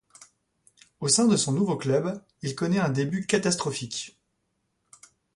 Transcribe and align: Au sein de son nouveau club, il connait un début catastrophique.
Au 0.99 1.07
sein 1.09 1.27
de 1.27 1.37
son 1.37 1.51
nouveau 1.53 1.77
club, 1.77 2.23
il 2.41 2.55
connait 2.55 2.79
un 2.79 2.89
début 2.89 3.27
catastrophique. 3.27 4.17